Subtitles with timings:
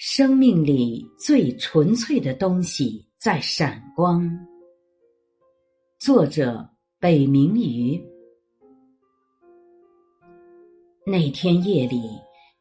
[0.00, 4.30] 生命里最纯粹的东西在闪光。
[5.98, 6.64] 作者：
[7.00, 8.00] 北冥鱼。
[11.04, 12.00] 那天夜里，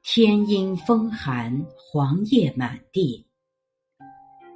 [0.01, 3.23] 天阴风寒，黄叶满地，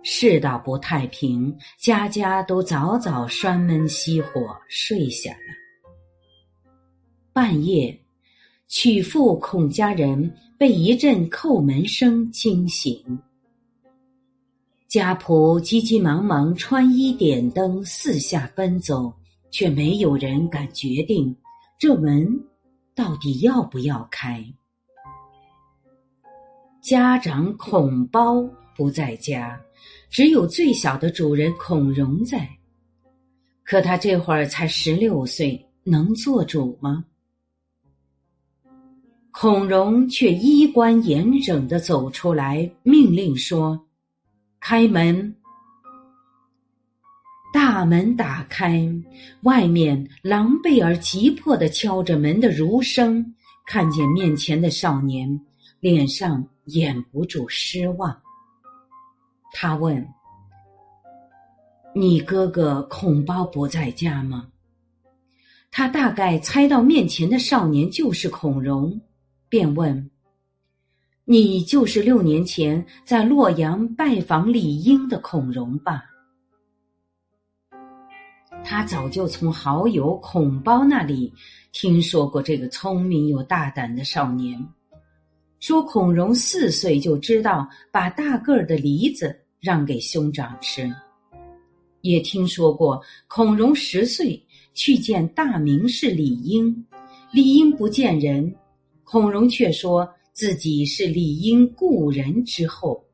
[0.01, 6.73] 世道不太平，家家都早早拴门熄火睡下了。
[7.31, 7.95] 半夜。
[8.71, 13.19] 曲阜孔家人被一阵叩门声惊醒，
[14.87, 19.13] 家仆急急忙忙穿衣点灯，四下奔走，
[19.51, 21.35] 却没有人敢决定
[21.77, 22.25] 这门
[22.95, 24.41] 到底要不要开。
[26.81, 28.41] 家长孔包
[28.73, 29.61] 不在家，
[30.09, 32.47] 只有最小的主人孔融在。
[33.65, 37.03] 可他这会儿才十六岁，能做主吗？
[39.33, 43.81] 孔融却衣冠严整的走出来，命令说
[44.59, 45.35] ：“开门！”
[47.53, 48.87] 大门打开，
[49.43, 53.33] 外面狼狈而急迫的敲着门的儒生
[53.65, 55.39] 看见面前的少年，
[55.79, 58.15] 脸上掩不住失望。
[59.53, 60.05] 他问
[61.95, 64.47] ：“你哥哥孔包不在家吗？”
[65.71, 68.99] 他大概猜到面前的少年就是孔融。
[69.51, 70.09] 便问
[71.25, 76.05] ：“你就是六年前在洛阳拜访李英的孔融吧？”
[78.63, 81.33] 他早就从好友孔包那里
[81.73, 84.65] 听说过这个聪明又大胆的少年，
[85.59, 90.89] 说孔融四岁就知道把大个儿的梨子让给兄长吃，
[91.99, 94.41] 也听说过孔融十岁
[94.73, 96.85] 去见大名士李英，
[97.33, 98.55] 李英不见人。
[99.11, 103.05] 孔融却说自己是李英故人之后。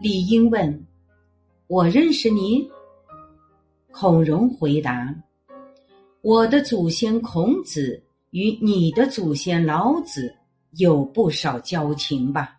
[0.00, 0.86] 李英问
[1.68, 2.66] ：“我认识你？”
[3.92, 5.14] 孔融回答
[6.24, 10.34] ：“我的祖先孔子与你的祖先老子
[10.78, 12.58] 有不少交情吧？”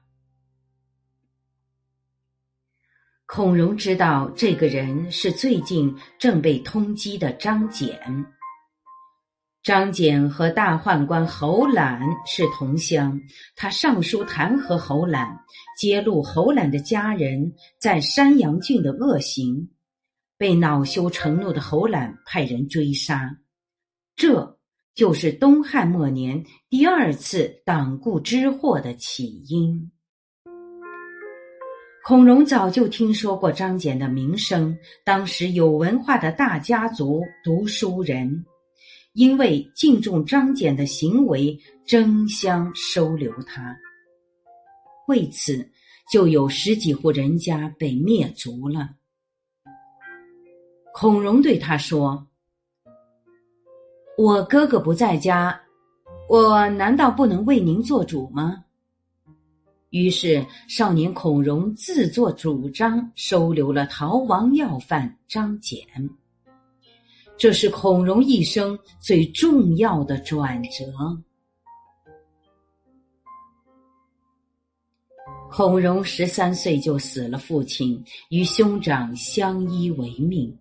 [3.25, 7.90] 孔融知道这个人是最近正被通缉的张謇。
[9.62, 13.20] 张謇和大宦官侯览是同乡，
[13.58, 15.38] 他上书弹劾侯览，
[15.78, 19.70] 揭露侯览的家人在山阳郡的恶行，
[20.38, 23.38] 被恼羞成怒的侯览派人追杀，
[24.16, 24.58] 这
[24.96, 29.91] 就是东汉末年第二次党锢之祸的起因。
[32.06, 38.46] 孔融早就听说过张謇的名声，当时有文化的大家族读书人。
[39.14, 43.75] 因为敬重张謇的行为，争相收留他。
[45.08, 45.68] 为此，
[46.12, 48.92] 就有十几户人家被灭族了。
[50.94, 52.28] 孔融对他说
[54.18, 55.59] ：“我哥哥不在家，
[56.30, 58.64] 我难道不能为您做主吗？”
[59.90, 65.84] 于是，少年孔融自作主张收留了逃亡要犯张謇。
[67.39, 70.94] 这是孔融一生最重要的转折。
[75.49, 80.53] 孔融十三岁就死了父亲，与兄长相依为命。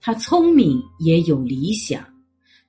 [0.00, 2.02] 他聪明也有理想，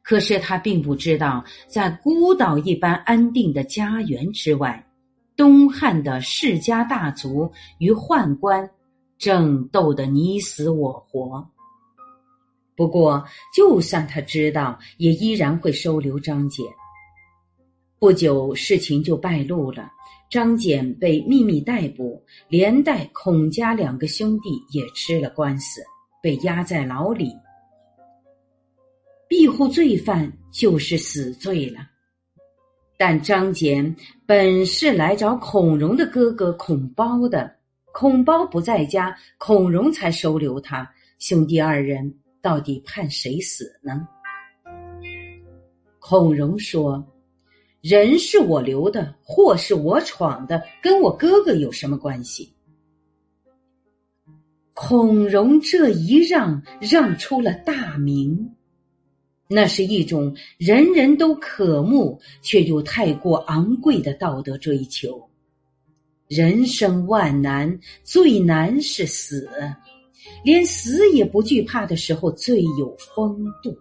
[0.02, 4.86] 可是他并不知道，在孤岛一般安定的家园之外，
[5.38, 8.70] 东汉的世家大族与宦官
[9.18, 11.50] 正斗得你死我活。
[12.82, 16.66] 不过，就算他知道，也依然会收留张俭。
[18.00, 19.92] 不久，事情就败露了，
[20.32, 25.80] 张俭被秘密逮捕，连带孔家两个兄弟也吃了官司，
[26.24, 27.32] 被压在牢里。
[29.28, 31.82] 庇护罪犯就是死罪了。
[32.98, 33.96] 但张俭
[34.26, 37.56] 本是来找孔融的哥哥孔包的，
[37.94, 40.92] 孔包不在家，孔融才收留他。
[41.20, 42.12] 兄弟二人。
[42.42, 44.08] 到底判谁死呢？
[46.00, 47.06] 孔融说
[47.82, 52.52] ：“人是我留的，祸是我闯的，跟我哥哥有什么关系？”
[54.74, 58.56] 孔融这一让，让出了大名，
[59.48, 65.30] 那是一种人人都渴慕却又太过昂贵的道德追求。
[66.28, 69.48] 人生万难，最难是死。
[70.44, 73.78] 连死也不惧怕的时候，最有风度。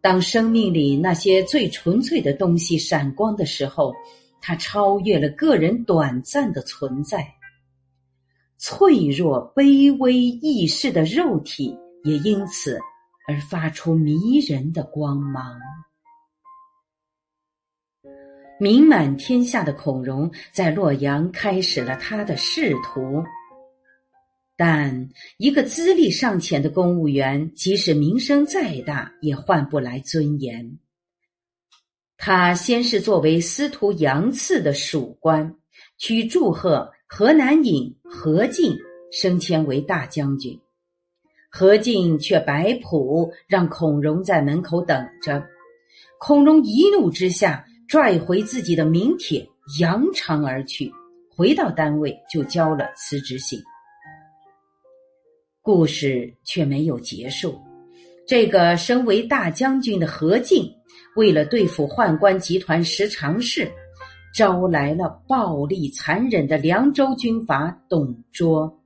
[0.00, 3.94] 当生命里那些最纯粹的东西闪光的时候，
[4.40, 7.26] 它超越了个人短暂的存在。
[8.58, 12.78] 脆弱、卑微、易逝的肉体也因此
[13.26, 15.58] 而发出迷人的光芒。
[18.60, 23.22] 名满天下的孔融在洛阳开始了他的仕途，
[24.56, 30.78] 但一个资历尚浅的公务员，即使名声再大，也换不来尊严。
[32.16, 35.56] 他先是作为司徒杨赐的属官，
[35.98, 38.76] 去祝贺河南尹何进
[39.10, 40.58] 升迁为大将军，
[41.50, 45.44] 何进却摆谱让孔融在门口等着，
[46.18, 47.64] 孔融一怒之下。
[47.86, 49.46] 拽回自己的名帖，
[49.78, 50.90] 扬长而去。
[51.28, 53.60] 回到单位就交了辞职信。
[55.64, 57.58] 故事却没有结束。
[58.26, 60.70] 这个身为大将军的何进，
[61.16, 63.72] 为了对付宦官集团十常侍，
[64.34, 68.78] 招来了暴力残忍的凉州军阀董卓。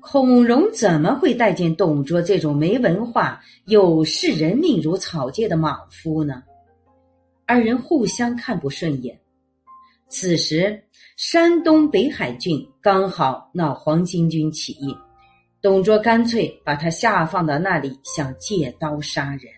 [0.00, 6.40] 孔融怎么会待见董卓这种没文化又视人命如草芥的莽夫呢？
[7.46, 9.18] 二人互相看不顺眼。
[10.08, 10.80] 此时，
[11.16, 14.96] 山东北海郡刚好闹黄巾军起义，
[15.60, 19.52] 董卓干脆把他下放到那里，想借刀杀人。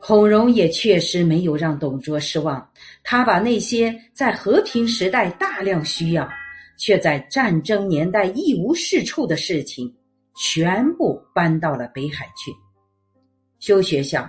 [0.00, 2.68] 孔融也确实没有让董卓失望，
[3.02, 6.28] 他把那些在和平时代大量需要，
[6.76, 9.94] 却在战争年代一无是处的事情，
[10.36, 12.52] 全部搬到了北海去，
[13.60, 14.28] 修学校。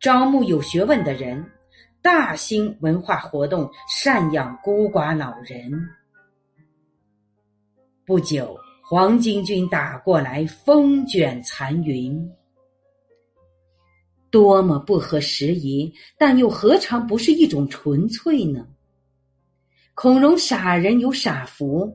[0.00, 1.42] 招募有学问的人，
[2.06, 5.72] 大兴文化活动，赡养孤寡老人。
[8.04, 12.30] 不久，黄巾军打过来，风卷残云。
[14.30, 18.64] 多么不合时宜，但又何尝不是一种纯粹呢？
[19.96, 21.92] 孔融傻人有傻福，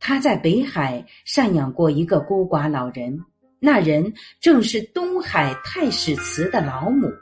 [0.00, 3.20] 他在北海赡养过一个孤寡老人，
[3.60, 4.10] 那人
[4.40, 7.12] 正是东海太史慈的老母。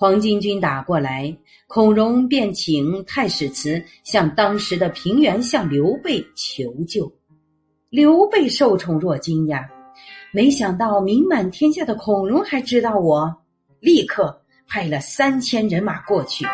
[0.00, 1.36] 黄巾军打过来，
[1.66, 7.12] 孔融便请太史慈向当时的平原相刘备求救。
[7.90, 9.68] 刘备受宠若惊呀，
[10.32, 13.30] 没想到名满天下的孔融还知道我，
[13.78, 16.46] 立刻派了三千人马过去。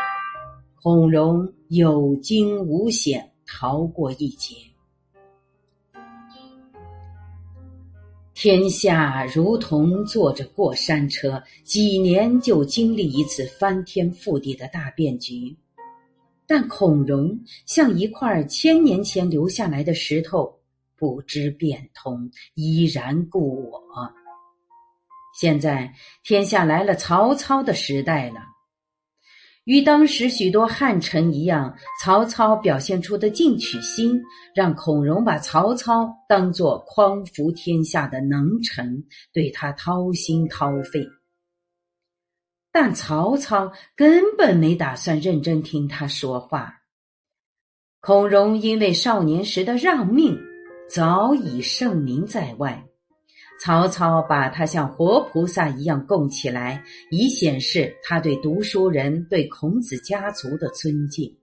[0.83, 4.57] 孔融有惊无险，逃过一劫。
[8.37, 15.57] 天下如同坐着过山车，几年就经历一次翻天覆地的大变局。
[16.47, 20.55] 但孔融像一块千年前留下来的石头，
[20.99, 23.83] 不知变通，依然故我。
[25.35, 25.91] 现在
[26.23, 28.56] 天下来了曹操的时代了。
[29.67, 34.23] 与当时许多汉臣一样，曹操表现出的进取心，
[34.55, 41.05] 让孔融把曹操当作匡扶天下的能臣，对他掏心掏肺。
[42.71, 46.73] 但曹操根本没打算认真听他说话。
[48.01, 50.39] 孔融因为少年时的让命，
[50.89, 52.86] 早已盛名在外。
[53.59, 61.35] 曹操把他像活菩萨一样供起来，以显示他对读书人、对孔子家族的尊敬。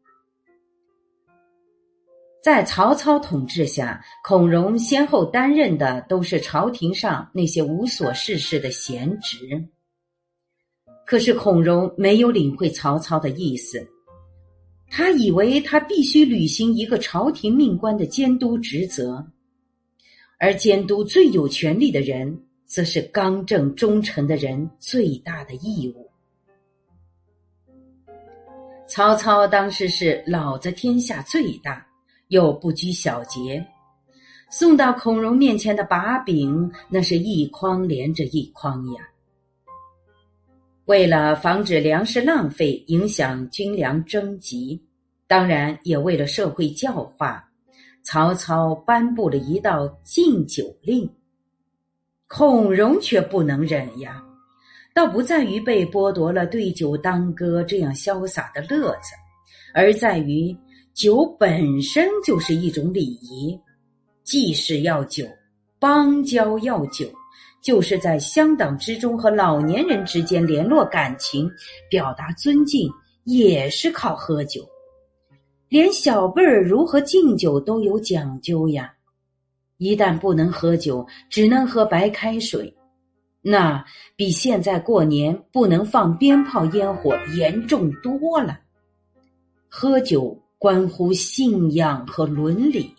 [2.43, 9.37] 在曹操统治下，孔融先后担任的都是朝廷上那些无所事事的闲职。
[11.05, 13.85] 可是孔融没有领会曹操的意思，
[14.89, 19.25] 他以为他必须履行一个朝廷命官的监督职责。
[20.39, 26.09] 而监督最有权力的人，则是刚正忠诚的人最大的义务。
[28.87, 31.85] 曹操当时是老子天下最大，
[32.27, 33.65] 又不拘小节，
[34.51, 39.01] 送到孔融面前的把柄，那是一筐连着一筐呀。
[40.85, 44.83] 为了防止粮食浪费，影响军粮征集，
[45.27, 47.49] 当然也为了社会教化。
[48.03, 51.09] 曹操颁布了一道禁酒令，
[52.27, 54.21] 孔融却不能忍呀。
[54.93, 59.13] 倒不在于被剥夺了对酒当歌这样潇洒的乐子，
[59.73, 60.55] 而在于
[60.93, 63.59] 酒本身就是一种礼仪。
[64.23, 65.25] 祭祀要酒，
[65.79, 67.11] 邦交要酒，
[67.61, 71.49] 就是在乡党之中和老年人之间联络感情、
[71.89, 72.89] 表达尊敬，
[73.23, 74.63] 也是靠喝酒。
[75.73, 78.93] 连小辈儿如何敬酒都有讲究呀！
[79.79, 82.71] 一旦不能喝酒，只能喝白开水。
[83.41, 83.83] 那
[84.15, 88.59] 比现在过年不能放鞭炮烟火严重多了。
[89.67, 92.93] 喝酒关乎信仰和伦理。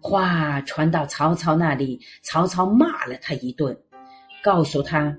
[0.00, 3.80] 话传到曹操那里，曹操骂了他一顿，
[4.42, 5.16] 告诉他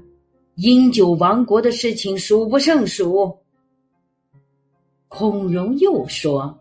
[0.55, 3.33] 饮酒亡国的事情数不胜数。
[5.13, 6.57] 孔融又说。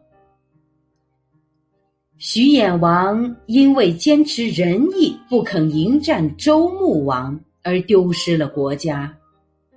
[2.18, 9.16] 徐衍王因为坚持仁义，不肯迎战周穆王，而丢失了国家。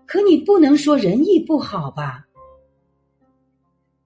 [0.07, 2.25] 可你不能说仁义不好吧？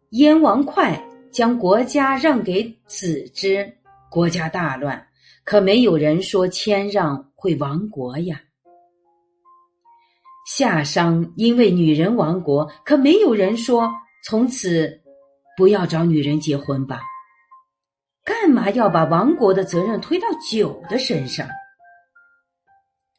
[0.10, 3.74] 燕王哙将国家让给子之，
[4.12, 5.02] 国家大乱，
[5.46, 8.42] 可没有人说谦让会亡国呀。
[10.46, 13.90] 夏商因为女人亡国，可没有人说
[14.30, 15.02] 从此
[15.56, 17.00] 不要找女人结婚吧。
[18.26, 21.48] 干嘛要把亡国的责任推到酒的身上？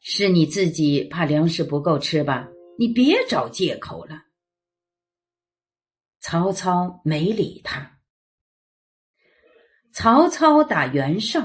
[0.01, 2.47] 是你自己怕粮食不够吃吧？
[2.77, 4.21] 你别找借口了。
[6.21, 7.97] 曹操没理他。
[9.91, 11.41] 曹操打袁绍，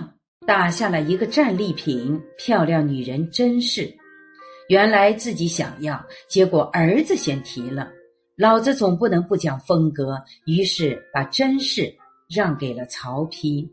[0.47, 3.97] 打下了一个战利品——漂亮女人甄氏。
[4.69, 7.91] 原来自己想要，结果儿子先提了。
[8.37, 11.95] 老子总不能不讲风格，于是把甄氏。
[12.27, 13.69] 让给了曹丕，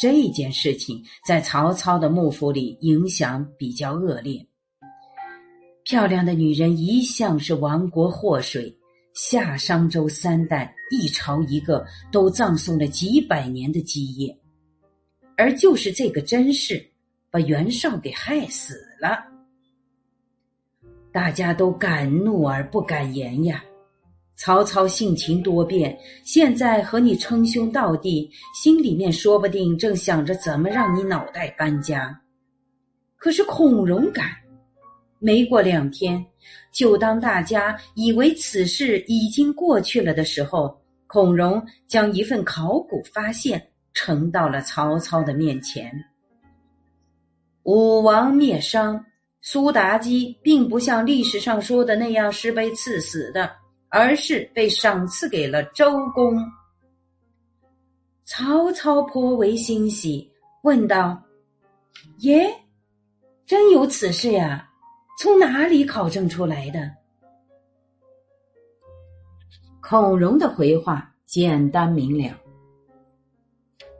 [0.00, 4.44] 这件事情在曹操的幕府里影响比较恶劣。
[5.84, 8.74] 漂亮的女人一向是亡国祸水，
[9.14, 14.36] 夏商周三代一朝一个都葬送了几百年的基业，
[15.36, 16.82] 而就是这个甄氏
[17.30, 19.22] 把袁绍给害死了，
[21.14, 23.62] 大家都敢怒而不敢言呀。
[24.34, 32.20] 曹操性情多变，现在和你称兄道弟，心里面说不定正想着怎么让你脑袋搬家。
[33.16, 34.26] 可是孔融敢，
[35.20, 36.26] 没过两天，
[36.72, 45.92] 就当大家以为此事已经过去了的时候，孔融将一份考古发现呈到了曹操的面前。
[47.62, 49.02] 武王灭商，
[49.44, 53.48] 苏妲己并不像历史上说的那样是被赐死的。
[53.96, 56.36] 而是被赏赐给了周公。
[58.24, 60.28] 曹操颇为欣喜，
[60.64, 61.22] 问道
[62.26, 62.52] ：“耶，
[63.46, 64.68] 真有此事呀？
[65.16, 66.90] 从哪里考证出来的？”
[69.80, 72.36] 孔融的回话简单明了，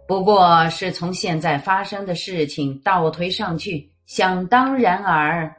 [0.09, 5.55] 不过是从现在发生的事情倒推上去，想当然尔。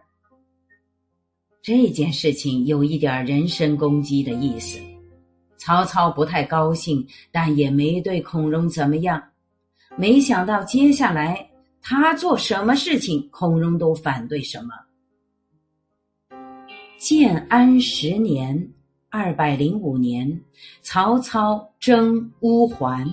[1.62, 4.80] 这件事情有一点人身攻击的意思，
[5.58, 9.22] 曹操不太高兴，但也没对孔融怎么样。
[9.98, 11.50] 没想到接下来
[11.82, 14.76] 他做什么事情，孔融都反对什么。
[16.98, 18.72] 建安十年
[19.10, 20.40] （二百零五年），
[20.84, 23.12] 曹操征乌桓，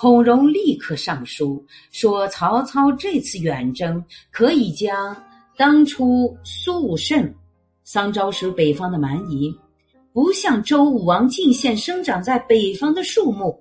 [0.00, 5.16] 孔融立刻上书说：曹操这次远征可以将
[5.56, 7.34] 当初肃慎。
[7.82, 9.52] 桑昭时北方的蛮夷，
[10.12, 13.60] 不像周武王进献生长在北方的树木，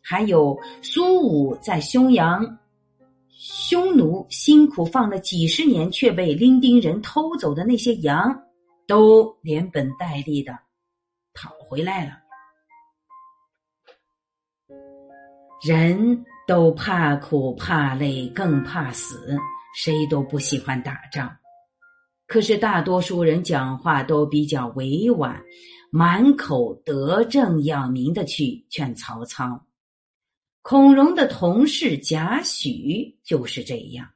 [0.00, 2.56] 还有苏武在匈阳，
[3.28, 8.32] 匈奴辛苦放了几十年却被丁丁人偷走的那些羊，
[8.86, 10.56] 都连本带利的
[11.34, 12.27] 讨回来了。
[15.60, 19.36] 人都怕苦怕累，更怕死，
[19.74, 21.36] 谁都不喜欢打仗。
[22.28, 25.42] 可是大多数人讲话都比较委婉，
[25.90, 29.66] 满口德政要明的去劝曹操。
[30.62, 34.06] 孔融的同事贾诩就是这样，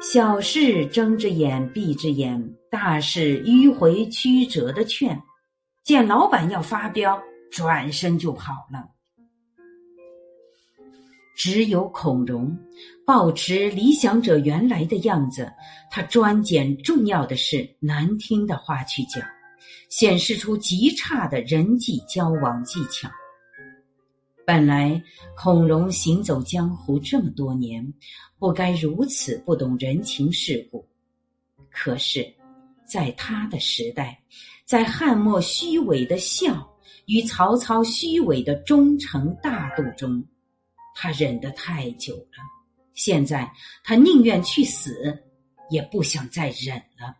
[0.00, 5.20] 小事睁只眼闭只眼，大事迂回曲折的劝，
[5.82, 8.95] 见老板要发飙，转身就跑了。
[11.36, 12.56] 只有孔融，
[13.04, 15.52] 保持理想者原来的样子。
[15.90, 19.22] 他专拣重要的事、难听的话去讲，
[19.90, 23.08] 显示出极差的人际交往技巧。
[24.46, 25.02] 本来
[25.36, 27.92] 孔融行走江湖这么多年，
[28.38, 30.88] 不该如此不懂人情世故。
[31.70, 32.26] 可是，
[32.86, 34.18] 在他的时代，
[34.64, 36.66] 在汉末虚伪的孝
[37.06, 40.24] 与曹操虚伪的忠诚大度中。
[40.98, 42.42] 他忍得太久了，
[42.94, 43.48] 现在
[43.84, 45.14] 他宁愿去死，
[45.68, 47.14] 也不想再忍了。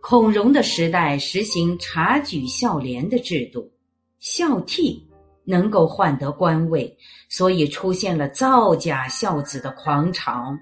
[0.00, 3.70] 孔融的时代实行察举孝廉的制度，
[4.18, 4.98] 孝悌
[5.44, 6.96] 能够换得官位，
[7.28, 10.56] 所以出现了造假孝子的狂潮。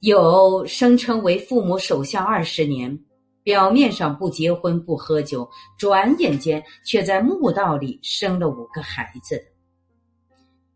[0.00, 2.98] 有声称为父母守孝二十年，
[3.42, 5.46] 表面上不结婚不喝酒，
[5.76, 9.36] 转眼间却在墓道里生了五个孩子；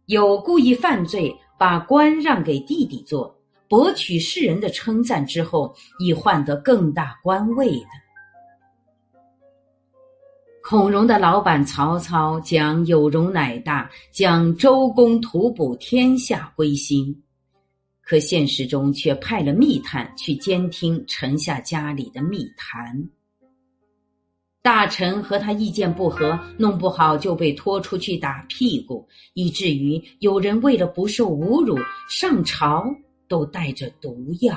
[0.07, 3.35] 有故意犯罪，把官让给弟弟做，
[3.69, 7.87] 博取世人的称赞之后，以换得更大官位的。
[10.65, 17.23] 孔融的老板曹操讲有容乃大，将周公吐哺天下归心。
[18.03, 23.09] 可现实中却派了密探去监听臣下家里的密谈，
[24.63, 31.77] 大臣和他意见不合，弄不好就被拖出去打屁股，以至于有人为了不受侮辱，
[32.09, 32.85] 上朝
[33.27, 34.57] 都带着毒药。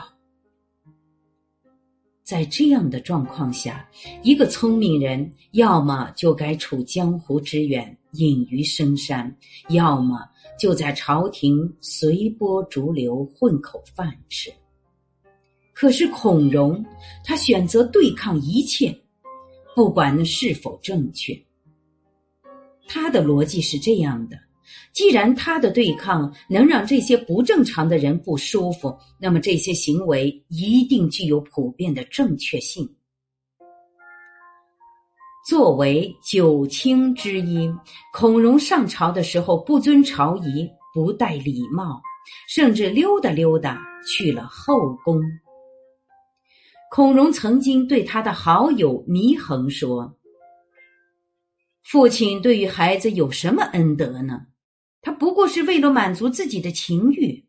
[2.23, 3.87] 在这样的状况下，
[4.23, 9.35] 一个聪明人要么就该处江湖之远，隐于深山，
[9.69, 10.19] 要么。
[10.57, 14.49] 就在朝廷随波逐流混口饭吃。
[15.73, 16.83] 可是孔融，
[17.25, 18.97] 他选择对抗一切，
[19.75, 21.37] 不管那是否正确。
[22.87, 24.39] 他的逻辑是这样的：
[24.93, 32.89] 既然他的对抗能让这些不正常的人不舒服，那么这些行为一定具有普遍的正确性。
[35.47, 37.69] 作为九卿之一，
[38.13, 42.01] 孔融上朝的时候不遵朝仪，不戴礼帽，
[42.47, 45.21] 甚至溜达溜达去了后宫。
[46.91, 50.17] 孔融曾经对他的好友祢衡说
[51.83, 54.47] ：“父亲对于孩子有什么恩德呢？
[55.01, 57.45] 他不过是为了满足自己的情欲。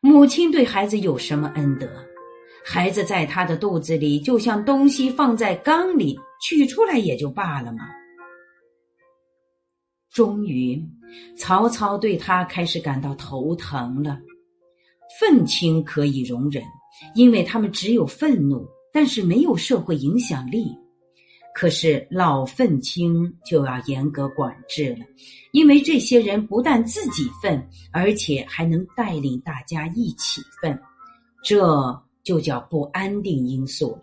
[0.00, 1.88] 母亲对孩子有什么恩德？
[2.64, 7.78] 孩子在他的肚子里，就像东西放在缸里。”取出来也就罢了嘛。
[10.12, 10.86] 终于，
[11.38, 14.20] 曹操对他开始感到头疼了。
[15.18, 16.62] 愤青可以容忍，
[17.14, 20.76] 因为他们只有愤怒，但是没有社会影响力。
[21.54, 25.06] 可是老愤青就要严格管制了，
[25.52, 30.78] 因为这些人不但自己愤，而且还能带领大家一起愤，
[31.42, 34.02] 这就叫不安定因素了。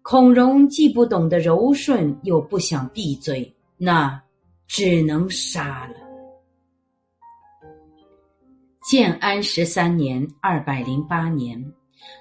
[0.00, 4.18] 孔融既不懂得柔顺，又不想闭嘴，那
[4.66, 5.94] 只能杀了。
[8.88, 11.62] 建安十三年（二百零八年），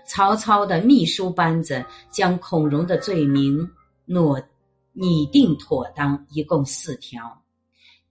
[0.07, 3.69] 曹操的秘书班子将孔融的罪名
[4.05, 4.41] 诺
[4.93, 7.41] 拟定妥当，一共四条，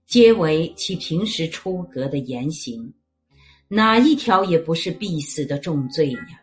[0.05, 2.93] 皆为其平时出格的言行，
[3.67, 6.41] 哪一条也不是必死的重罪呀。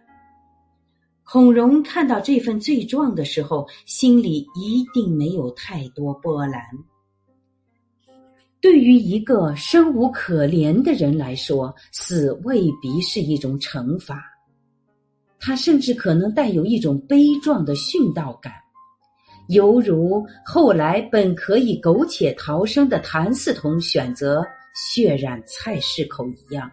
[1.25, 6.61] 孔融看到这份罪状的时候，心里一定没有太多波澜。
[8.61, 14.23] 对于一个生无可怜的人来说，死未必是一种惩罚，
[15.45, 18.53] 他甚至可能带有一种悲壮的殉道感，
[19.49, 24.41] 犹如后来本可以苟且逃生的谭嗣同选择
[24.73, 26.71] 血染菜市口一样。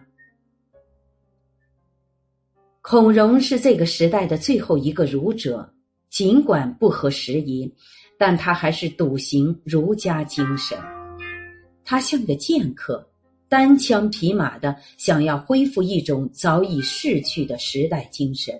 [2.80, 5.68] 孔融是这个时代的最后一个儒者，
[6.08, 7.74] 尽管不合时宜，
[8.16, 10.78] 但他还是笃行儒家精神。
[11.84, 13.09] 他像个剑客，
[13.50, 18.54] 单枪匹马的想要恢复一种早已逝去的时代精神，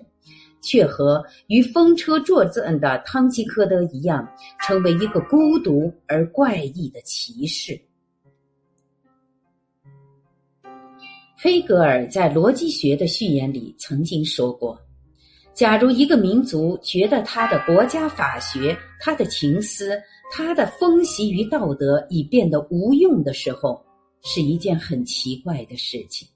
[0.61, 4.27] 却和与风车作战的汤吉诃德一样，
[4.59, 7.79] 成为一个孤独而怪异的骑士。
[11.37, 14.77] 黑格尔在逻辑学的序言里曾经说过
[15.55, 19.97] ：“假如一个民族觉得他的国家法学、他的情思、
[20.31, 23.83] 他的风习与道德已变得无用的时候，
[24.23, 26.27] 是一件很奇怪的事情。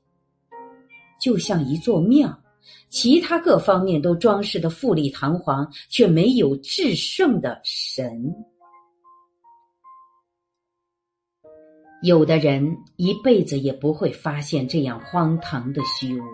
[1.20, 2.44] 就像一座庙，
[2.90, 8.34] 其他各方面都装饰的富丽堂皇，却没有至圣的神。”
[12.04, 16.26] 有的人一辈子也不会发现这样荒唐的虚无。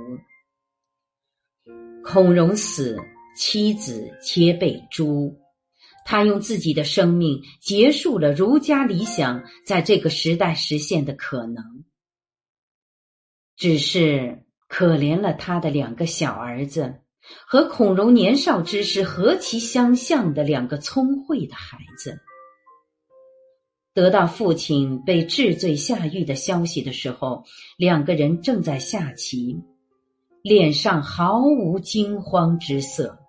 [2.04, 2.98] 孔融死，
[3.38, 5.34] 妻子皆被诛，
[6.06, 11.64] 他用自己的生命结束了儒家理想在这个时代实现的可能。
[13.56, 17.02] 只是可怜了他的两个小儿子，
[17.46, 22.20] 和孔融年少之时何其相像的两个聪慧的孩子。
[23.94, 27.44] 得到父亲被治罪下狱的消息的时候，
[27.78, 29.62] 两个人正在下棋，
[30.42, 33.20] 脸上毫无惊慌之色。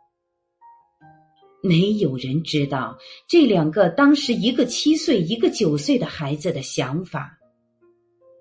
[1.62, 2.98] 没有人知道
[3.28, 7.38] 这两个当时一个七岁、一个九岁的孩子的想法。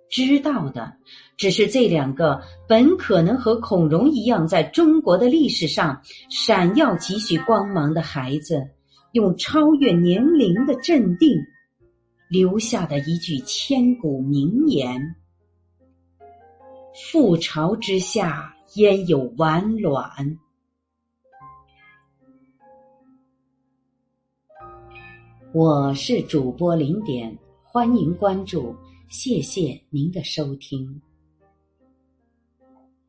[0.10, 0.93] 知道的
[1.38, 8.62] 只是这两个本可能和孔融一样在中国的历史上闪耀几许光芒的孩子，
[9.13, 11.38] 用超越年龄的镇定
[12.29, 15.15] 留下的一句千古名言
[16.93, 20.38] ：“覆巢之下焉有完卵。”
[25.53, 28.73] 我是主播零点，欢迎关注，
[29.09, 31.01] 谢谢您的收听。